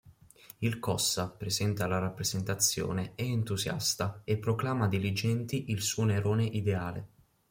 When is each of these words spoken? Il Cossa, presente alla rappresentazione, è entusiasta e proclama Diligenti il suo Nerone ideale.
Il 0.57 0.79
Cossa, 0.79 1.29
presente 1.29 1.83
alla 1.83 1.99
rappresentazione, 1.99 3.11
è 3.13 3.21
entusiasta 3.21 4.21
e 4.23 4.39
proclama 4.39 4.87
Diligenti 4.87 5.69
il 5.69 5.83
suo 5.83 6.05
Nerone 6.05 6.45
ideale. 6.45 7.07